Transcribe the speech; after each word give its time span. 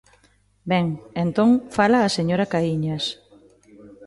Ben, 0.71 0.85
entón 1.23 1.49
fala 1.75 1.97
a 2.01 2.13
señora 2.17 2.49
Caíñas. 2.53 3.03